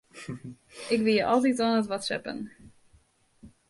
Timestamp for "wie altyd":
1.05-1.59